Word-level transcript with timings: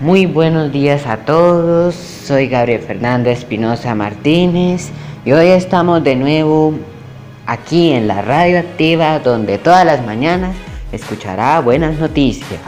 Muy 0.00 0.24
buenos 0.24 0.72
días 0.72 1.06
a 1.06 1.18
todos, 1.18 1.94
soy 1.94 2.48
Gabriel 2.48 2.80
Fernando 2.80 3.28
Espinosa 3.28 3.94
Martínez 3.94 4.88
y 5.26 5.32
hoy 5.32 5.48
estamos 5.48 6.02
de 6.02 6.16
nuevo 6.16 6.72
aquí 7.44 7.92
en 7.92 8.08
la 8.08 8.22
radio 8.22 8.60
activa 8.60 9.18
donde 9.18 9.58
todas 9.58 9.84
las 9.84 10.02
mañanas 10.06 10.56
escuchará 10.90 11.60
buenas 11.60 11.98
noticias. 11.98 12.62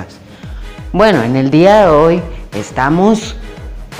Bueno, 0.92 1.22
en 1.22 1.36
el 1.36 1.50
día 1.50 1.86
de 1.86 1.88
hoy 1.88 2.20
estamos 2.54 3.34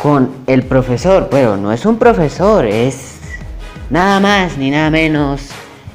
con 0.02 0.30
el 0.46 0.64
profesor, 0.64 1.28
bueno, 1.30 1.56
no 1.56 1.72
es 1.72 1.86
un 1.86 1.96
profesor, 1.96 2.66
es 2.66 3.16
nada 3.88 4.20
más 4.20 4.58
ni 4.58 4.68
nada 4.68 4.90
menos 4.90 5.48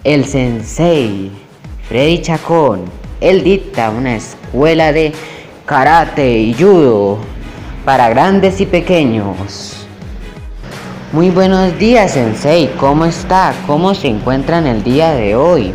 el 0.03 0.25
sensei 0.25 1.29
Freddy 1.87 2.19
Chacón. 2.19 2.85
Él 3.21 3.43
dicta 3.43 3.91
una 3.91 4.15
escuela 4.15 4.91
de 4.91 5.13
karate 5.67 6.39
y 6.39 6.53
judo 6.53 7.17
para 7.83 8.07
grandes 8.07 8.61
y 8.61 8.65
pequeños. 8.65 9.85
Muy 11.11 11.29
buenos 11.29 11.77
días, 11.77 12.11
Sensei. 12.11 12.71
¿Cómo 12.79 13.03
está? 13.03 13.53
¿Cómo 13.67 13.93
se 13.93 14.07
encuentra 14.07 14.59
en 14.59 14.67
el 14.67 14.81
día 14.81 15.11
de 15.11 15.35
hoy? 15.35 15.73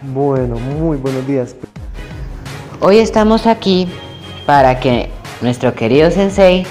Bueno, 0.00 0.56
muy 0.58 0.96
buenos 0.96 1.26
días. 1.26 1.54
Hoy 2.80 2.96
estamos 2.96 3.46
aquí 3.46 3.88
para 4.46 4.80
que 4.80 5.10
nuestro 5.42 5.74
querido 5.74 6.10
Sensei 6.10 6.66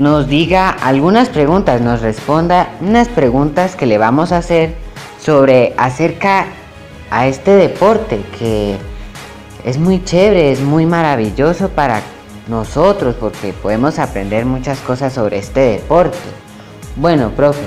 nos 0.00 0.26
diga 0.26 0.70
algunas 0.70 1.28
preguntas, 1.28 1.80
nos 1.80 2.00
responda 2.00 2.70
unas 2.80 3.06
preguntas 3.06 3.76
que 3.76 3.86
le 3.86 3.98
vamos 3.98 4.32
a 4.32 4.38
hacer 4.38 4.74
sobre 5.20 5.74
acerca 5.76 6.46
a 7.12 7.28
este 7.28 7.52
deporte 7.52 8.20
que 8.36 8.76
es 9.64 9.78
muy 9.78 10.04
chévere, 10.04 10.52
es 10.52 10.60
muy 10.60 10.86
maravilloso 10.86 11.68
para 11.68 12.02
nosotros 12.48 13.14
porque 13.18 13.52
podemos 13.52 13.98
aprender 13.98 14.44
muchas 14.44 14.78
cosas 14.80 15.12
sobre 15.12 15.38
este 15.38 15.60
deporte. 15.60 16.18
Bueno, 16.96 17.30
profe, 17.30 17.62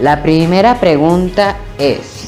la 0.00 0.22
primera 0.22 0.78
pregunta 0.78 1.56
es, 1.78 2.26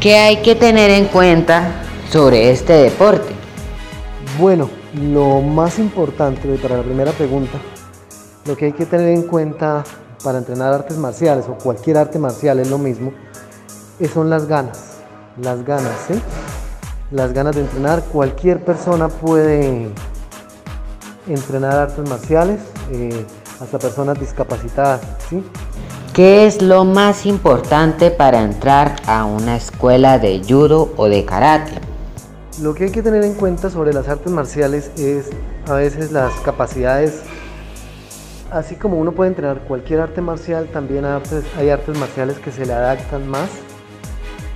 ¿qué 0.00 0.16
hay 0.16 0.42
que 0.42 0.54
tener 0.54 0.90
en 0.90 1.06
cuenta 1.06 1.82
sobre 2.10 2.50
este 2.50 2.72
deporte? 2.72 3.32
Bueno, 4.38 4.68
lo 4.94 5.40
más 5.40 5.78
importante 5.78 6.48
para 6.56 6.78
la 6.78 6.82
primera 6.82 7.12
pregunta, 7.12 7.58
lo 8.44 8.56
que 8.56 8.66
hay 8.66 8.72
que 8.72 8.86
tener 8.86 9.08
en 9.08 9.22
cuenta 9.22 9.84
para 10.22 10.38
entrenar 10.38 10.72
artes 10.72 10.96
marciales 10.96 11.46
o 11.48 11.54
cualquier 11.54 11.98
arte 11.98 12.18
marcial 12.18 12.58
es 12.58 12.68
lo 12.68 12.78
mismo, 12.78 13.12
son 14.12 14.28
las 14.28 14.46
ganas, 14.46 14.98
las 15.40 15.64
ganas, 15.64 15.92
¿sí? 16.08 16.14
Las 17.10 17.32
ganas 17.32 17.54
de 17.54 17.62
entrenar. 17.62 18.02
Cualquier 18.04 18.64
persona 18.64 19.08
puede 19.08 19.88
entrenar 21.28 21.76
artes 21.76 22.08
marciales, 22.08 22.60
eh, 22.90 23.24
hasta 23.60 23.78
personas 23.78 24.18
discapacitadas, 24.18 25.00
¿sí? 25.28 25.44
¿Qué 26.12 26.46
es 26.46 26.62
lo 26.62 26.84
más 26.84 27.26
importante 27.26 28.10
para 28.10 28.42
entrar 28.42 28.96
a 29.06 29.24
una 29.24 29.56
escuela 29.56 30.18
de 30.18 30.42
judo 30.46 30.92
o 30.96 31.08
de 31.08 31.24
karate? 31.24 31.72
Lo 32.60 32.74
que 32.74 32.84
hay 32.84 32.90
que 32.90 33.02
tener 33.02 33.22
en 33.22 33.34
cuenta 33.34 33.70
sobre 33.70 33.92
las 33.92 34.08
artes 34.08 34.32
marciales 34.32 34.90
es 34.96 35.30
a 35.68 35.74
veces 35.74 36.10
las 36.10 36.32
capacidades, 36.40 37.22
así 38.50 38.76
como 38.76 38.98
uno 38.98 39.12
puede 39.12 39.28
entrenar 39.28 39.60
cualquier 39.60 40.00
arte 40.00 40.22
marcial, 40.22 40.68
también 40.72 41.04
hay 41.04 41.68
artes 41.68 41.98
marciales 41.98 42.38
que 42.38 42.50
se 42.50 42.66
le 42.66 42.72
adaptan 42.72 43.28
más 43.28 43.50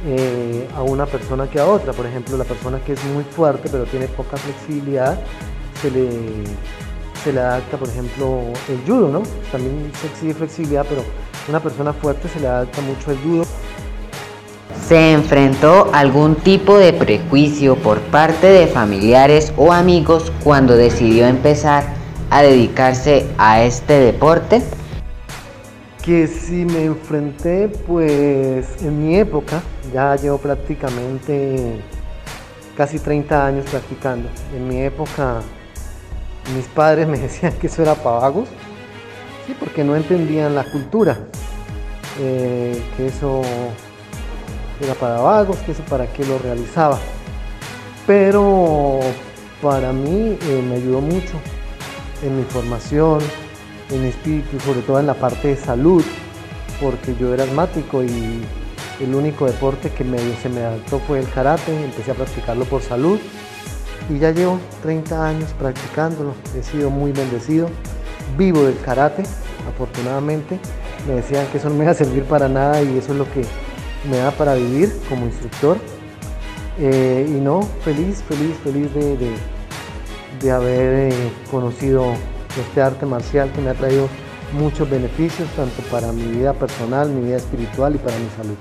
eh, 0.07 0.67
a 0.75 0.83
una 0.83 1.07
persona 1.07 1.49
que 1.49 1.61
a 1.61 1.67
otra. 1.67 1.93
Por 1.93 2.07
ejemplo, 2.07 2.37
la 2.37 2.45
persona 2.45 2.81
que 2.85 2.93
es 2.93 3.05
muy 3.05 3.25
fuerte 3.25 3.69
pero 3.71 3.85
tiene 3.85 4.07
poca 4.09 4.37
flexibilidad, 4.37 5.19
se 5.81 5.91
le, 5.91 6.09
se 7.23 7.33
le 7.33 7.41
adapta, 7.41 7.77
por 7.77 7.89
ejemplo, 7.89 8.43
el 8.69 8.81
judo, 8.87 9.09
¿no? 9.09 9.23
También 9.53 9.93
se 10.01 10.07
exige 10.07 10.35
flexibilidad, 10.35 10.87
pero 10.89 11.03
una 11.49 11.61
persona 11.61 11.93
fuerte 11.93 12.29
se 12.29 12.41
le 12.41 12.49
adapta 12.49 12.81
mucho 12.83 13.11
el 13.11 13.19
judo. 13.19 13.45
¿Se 14.87 15.13
enfrentó 15.13 15.91
algún 15.93 16.35
tipo 16.35 16.79
de 16.79 16.93
prejuicio 16.93 17.77
por 17.77 18.01
parte 18.01 18.49
de 18.49 18.67
familiares 18.67 19.53
o 19.57 19.73
amigos 19.73 20.33
cuando 20.43 20.77
decidió 20.77 21.27
empezar 21.27 21.85
a 22.31 22.43
dedicarse 22.43 23.27
a 23.39 23.63
este 23.63 24.01
deporte? 24.01 24.63
Que 26.03 26.27
si 26.27 26.65
me 26.65 26.85
enfrenté, 26.85 27.69
pues 27.69 28.83
en 28.83 29.07
mi 29.07 29.17
época, 29.17 29.63
ya 29.93 30.17
llevo 30.17 30.39
prácticamente 30.39 31.81
casi 32.77 32.99
30 32.99 33.47
años 33.47 33.67
practicando. 33.71 34.29
En 34.57 34.67
mi 34.67 34.81
época 34.81 35.43
mis 36.55 36.67
padres 36.67 37.07
me 37.09 37.19
decían 37.19 37.53
que 37.55 37.67
eso 37.67 37.83
era 37.83 37.95
para 37.95 38.19
vagos, 38.19 38.49
sí, 39.47 39.55
porque 39.59 39.85
no 39.85 39.97
entendían 39.97 40.55
la 40.55 40.65
cultura, 40.65 41.19
eh, 42.19 42.81
que 42.97 43.07
eso 43.07 43.43
era 44.81 44.95
para 44.95 45.21
vagos, 45.21 45.59
que 45.59 45.73
eso 45.73 45.83
para 45.85 46.07
qué 46.07 46.25
lo 46.25 46.39
realizaba. 46.39 46.99
Pero 48.07 49.01
para 49.63 49.93
mí 49.93 50.39
eh, 50.41 50.65
me 50.67 50.77
ayudó 50.77 51.01
mucho 51.01 51.35
en 52.23 52.39
mi 52.39 52.45
formación, 52.45 53.19
en 53.91 54.05
espíritu, 54.05 54.61
sobre 54.61 54.83
todo 54.83 55.01
en 55.01 55.07
la 55.07 55.15
parte 55.15 55.49
de 55.49 55.57
salud, 55.57 56.05
porque 56.81 57.15
yo 57.19 57.35
era 57.35 57.45
asmático 57.45 58.03
y 58.03 58.43
el 59.01 59.15
único 59.15 59.47
deporte 59.47 59.91
que 59.91 60.05
se 60.43 60.49
me 60.49 60.61
adaptó 60.61 61.01
fue 61.01 61.21
el 61.21 61.29
karate, 61.31 61.85
empecé 61.85 62.11
a 62.11 62.15
practicarlo 62.15 62.65
por 62.65 62.83
salud 62.83 63.19
y 64.09 64.19
ya 64.19 64.31
llevo 64.31 64.59
30 64.83 65.27
años 65.27 65.51
practicándolo, 65.59 66.35
he 66.59 66.63
sido 66.63 66.91
muy 66.91 67.13
bendecido, 67.13 67.69
vivo 68.37 68.63
del 68.63 68.79
karate, 68.81 69.23
afortunadamente, 69.69 70.59
me 71.07 71.15
decían 71.15 71.47
que 71.49 71.59
eso 71.59 71.69
no 71.69 71.77
me 71.77 71.85
iba 71.85 71.93
a 71.93 71.95
servir 71.95 72.25
para 72.25 72.49
nada 72.49 72.83
y 72.83 72.99
eso 72.99 73.13
es 73.13 73.19
lo 73.19 73.31
que 73.33 73.43
me 74.11 74.19
da 74.19 74.31
para 74.33 74.55
vivir 74.55 74.95
como 75.09 75.27
instructor. 75.27 75.79
Eh, 76.79 77.27
y 77.29 77.41
no, 77.41 77.63
feliz, 77.85 78.23
feliz, 78.23 78.57
feliz 78.65 78.89
de, 80.41 80.51
haber 80.51 81.13
eh, 81.13 81.33
conocido 81.51 82.15
este 82.59 82.83
arte 82.83 83.07
marcial 83.07 83.51
que 83.53 83.61
me 83.61 83.71
ha 83.71 83.75
traído 83.75 84.09
muchos 84.53 84.89
beneficios, 84.89 85.49
tanto 85.57 85.83
para 85.91 86.13
mi 86.13 86.25
vida 86.25 86.53
personal, 86.53 87.09
mi 87.11 87.27
vida 87.27 87.37
espiritual 87.37 87.95
y 87.95 87.99
para 87.99 88.17
mi 88.17 88.29
salud. 88.37 88.57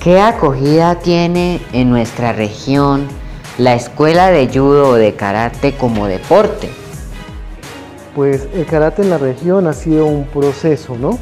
¿Qué 0.00 0.20
acogida 0.20 0.96
tiene 0.96 1.60
en 1.72 1.90
nuestra 1.90 2.32
región 2.32 3.06
la 3.58 3.74
escuela 3.74 4.30
de 4.30 4.48
judo 4.48 4.90
o 4.90 4.94
de 4.94 5.14
karate 5.14 5.74
como 5.74 6.06
deporte? 6.06 6.70
Pues 8.14 8.48
el 8.54 8.66
karate 8.66 9.02
en 9.02 9.10
la 9.10 9.18
región 9.18 9.66
ha 9.66 9.72
sido 9.72 10.06
un 10.06 10.26
proceso, 10.26 10.96
¿no? 10.96 11.18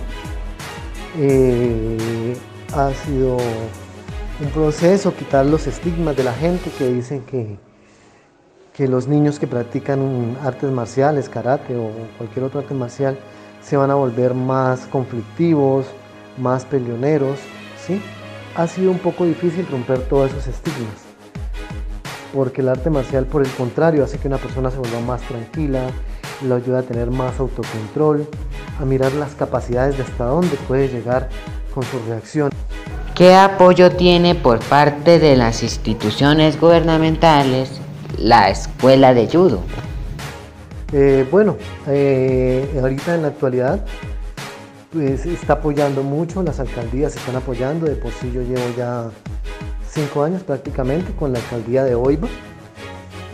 Eh, 1.18 2.36
ha 2.74 2.90
sido 3.06 3.38
un 4.40 4.50
proceso, 4.52 5.14
quitar 5.14 5.46
los 5.46 5.66
estigmas 5.66 6.16
de 6.16 6.24
la 6.24 6.32
gente 6.34 6.70
que 6.76 6.88
dicen 6.88 7.22
que, 7.22 7.56
que 8.76 8.86
los 8.86 9.08
niños 9.08 9.38
que 9.38 9.46
practican 9.46 10.36
artes 10.44 10.70
marciales, 10.70 11.30
karate 11.30 11.74
o 11.74 11.90
cualquier 12.18 12.44
otro 12.44 12.60
arte 12.60 12.74
marcial, 12.74 13.18
se 13.62 13.76
van 13.78 13.90
a 13.90 13.94
volver 13.94 14.34
más 14.34 14.80
conflictivos, 14.80 15.86
más 16.36 16.66
peleoneros, 16.66 17.38
¿sí? 17.84 18.02
Ha 18.54 18.66
sido 18.66 18.90
un 18.90 18.98
poco 18.98 19.24
difícil 19.24 19.66
romper 19.70 20.00
todos 20.00 20.30
esos 20.30 20.48
estigmas, 20.48 20.94
porque 22.34 22.60
el 22.60 22.68
arte 22.68 22.90
marcial, 22.90 23.24
por 23.24 23.42
el 23.42 23.50
contrario, 23.52 24.04
hace 24.04 24.18
que 24.18 24.28
una 24.28 24.36
persona 24.36 24.70
se 24.70 24.76
vuelva 24.76 25.00
más 25.00 25.22
tranquila, 25.22 25.86
lo 26.46 26.56
ayuda 26.56 26.80
a 26.80 26.82
tener 26.82 27.10
más 27.10 27.40
autocontrol, 27.40 28.28
a 28.78 28.84
mirar 28.84 29.12
las 29.12 29.34
capacidades 29.34 29.96
de 29.96 30.02
hasta 30.02 30.26
dónde 30.26 30.54
puede 30.68 30.88
llegar 30.88 31.30
con 31.74 31.82
su 31.82 31.98
reacción. 32.06 32.50
¿Qué 33.14 33.34
apoyo 33.34 33.90
tiene 33.92 34.34
por 34.34 34.58
parte 34.58 35.18
de 35.18 35.34
las 35.34 35.62
instituciones 35.62 36.60
gubernamentales 36.60 37.80
la 38.18 38.50
escuela 38.50 39.14
de 39.14 39.28
judo? 39.28 39.60
Eh, 40.92 41.26
bueno, 41.30 41.56
eh, 41.88 42.78
ahorita 42.80 43.14
en 43.16 43.22
la 43.22 43.28
actualidad 43.28 43.84
pues 44.92 45.26
está 45.26 45.54
apoyando 45.54 46.02
mucho, 46.02 46.42
las 46.42 46.60
alcaldías 46.60 47.16
están 47.16 47.36
apoyando, 47.36 47.86
de 47.86 47.96
por 47.96 48.12
sí 48.12 48.30
yo 48.32 48.40
llevo 48.42 48.62
ya 48.76 49.10
cinco 49.90 50.22
años 50.22 50.42
prácticamente 50.42 51.12
con 51.12 51.32
la 51.32 51.38
alcaldía 51.38 51.84
de 51.84 51.94
Oiva. 51.94 52.28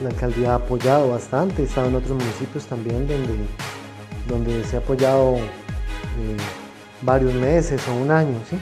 La 0.02 0.08
alcaldía 0.08 0.52
ha 0.52 0.54
apoyado 0.56 1.10
bastante, 1.10 1.62
he 1.62 1.66
estado 1.66 1.88
en 1.88 1.94
otros 1.94 2.18
municipios 2.18 2.66
también 2.66 3.06
donde, 3.06 3.36
donde 4.28 4.64
se 4.64 4.76
ha 4.76 4.78
apoyado 4.80 5.36
eh, 5.36 6.36
varios 7.02 7.34
meses 7.34 7.80
o 7.86 7.94
un 7.94 8.10
año. 8.10 8.34
¿sí? 8.50 8.56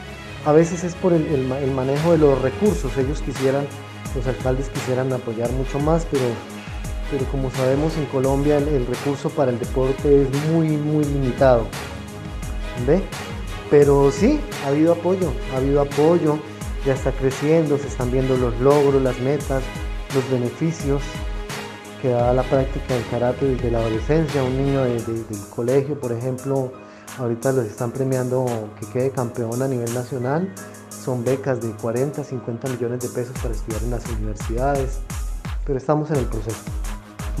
A 0.45 0.51
veces 0.51 0.83
es 0.83 0.93
por 0.93 1.13
el 1.13 1.71
manejo 1.73 2.11
de 2.11 2.19
los 2.19 2.39
recursos, 2.41 2.95
ellos 2.97 3.21
quisieran 3.21 3.65
los 4.15 4.27
alcaldes 4.27 4.69
quisieran 4.69 5.11
apoyar 5.13 5.51
mucho 5.51 5.79
más, 5.79 6.05
pero, 6.09 6.23
pero 7.09 7.25
como 7.31 7.49
sabemos 7.51 7.95
en 7.97 8.05
Colombia 8.05 8.57
el, 8.57 8.85
recurso 8.85 9.29
para 9.29 9.51
el 9.51 9.59
deporte 9.59 10.23
es 10.23 10.27
muy, 10.51 10.69
muy 10.69 11.05
limitado. 11.05 11.65
¿Ve? 12.85 13.01
Pero 13.69 14.11
sí, 14.11 14.39
ha 14.65 14.69
habido 14.69 14.93
apoyo, 14.93 15.31
ha 15.53 15.57
habido 15.57 15.81
apoyo, 15.81 16.39
ya 16.85 16.93
está 16.93 17.11
creciendo, 17.11 17.77
se 17.77 17.87
están 17.87 18.11
viendo 18.11 18.35
los 18.35 18.59
logros, 18.59 19.01
las 19.01 19.17
metas, 19.19 19.63
los 20.13 20.29
beneficios 20.29 21.01
que 22.01 22.09
da 22.09 22.33
la 22.33 22.43
práctica 22.43 22.95
del 22.95 23.05
karate 23.07 23.45
desde 23.45 23.71
la 23.71 23.79
adolescencia. 23.79 24.43
Un 24.43 24.57
niño 24.57 24.83
del 24.83 25.25
colegio, 25.49 25.99
por 25.99 26.11
ejemplo, 26.11 26.71
ahorita 27.17 27.51
los 27.51 27.65
están 27.65 27.91
premiando 27.91 28.45
que 28.79 28.87
quede 28.87 29.11
campeón 29.11 29.61
a 29.61 29.67
nivel 29.67 29.93
nacional. 29.93 30.53
Son 31.03 31.23
becas 31.23 31.61
de 31.61 31.71
40, 31.71 32.23
50 32.23 32.69
millones 32.69 32.99
de 32.99 33.09
pesos 33.09 33.33
para 33.41 33.55
estudiar 33.55 33.81
en 33.81 33.89
las 33.89 34.05
universidades, 34.07 34.99
pero 35.65 35.79
estamos 35.79 36.11
en 36.11 36.17
el 36.17 36.25
proceso. 36.25 36.59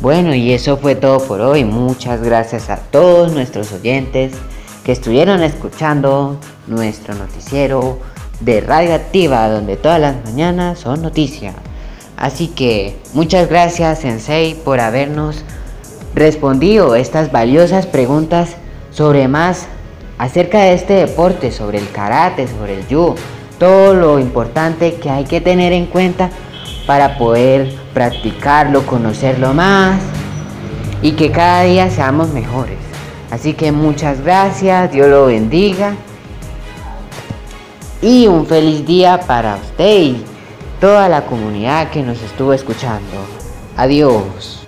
Bueno, 0.01 0.33
y 0.33 0.51
eso 0.51 0.77
fue 0.77 0.95
todo 0.95 1.19
por 1.19 1.41
hoy. 1.41 1.63
Muchas 1.63 2.23
gracias 2.23 2.71
a 2.71 2.77
todos 2.77 3.31
nuestros 3.33 3.71
oyentes 3.71 4.33
que 4.83 4.91
estuvieron 4.91 5.43
escuchando 5.43 6.39
nuestro 6.65 7.13
noticiero 7.13 7.99
de 8.39 8.61
Radio 8.61 8.95
Activa, 8.95 9.47
donde 9.47 9.77
todas 9.77 10.01
las 10.01 10.15
mañanas 10.25 10.79
son 10.79 11.03
noticias. 11.03 11.53
Así 12.17 12.47
que 12.47 12.99
muchas 13.13 13.47
gracias 13.47 13.99
Sensei 13.99 14.55
por 14.55 14.79
habernos 14.79 15.43
respondido 16.15 16.95
estas 16.95 17.31
valiosas 17.31 17.85
preguntas 17.85 18.55
sobre 18.89 19.27
más 19.27 19.67
acerca 20.17 20.61
de 20.61 20.73
este 20.73 20.93
deporte, 20.93 21.51
sobre 21.51 21.77
el 21.77 21.91
karate, 21.91 22.47
sobre 22.47 22.79
el 22.79 22.85
judo, 22.85 23.15
todo 23.61 23.93
lo 23.93 24.17
importante 24.17 24.95
que 24.95 25.11
hay 25.11 25.23
que 25.23 25.39
tener 25.39 25.71
en 25.71 25.85
cuenta 25.85 26.31
para 26.87 27.19
poder 27.19 27.71
practicarlo, 27.93 28.87
conocerlo 28.87 29.53
más 29.53 30.01
y 31.03 31.11
que 31.11 31.29
cada 31.29 31.61
día 31.61 31.91
seamos 31.91 32.29
mejores. 32.29 32.79
Así 33.29 33.53
que 33.53 33.71
muchas 33.71 34.21
gracias, 34.21 34.91
Dios 34.91 35.09
lo 35.09 35.27
bendiga 35.27 35.93
y 38.01 38.25
un 38.25 38.47
feliz 38.47 38.83
día 38.83 39.19
para 39.27 39.57
usted 39.57 40.01
y 40.01 40.25
toda 40.79 41.07
la 41.07 41.27
comunidad 41.27 41.91
que 41.91 42.01
nos 42.01 42.19
estuvo 42.19 42.53
escuchando. 42.53 43.13
Adiós. 43.77 44.60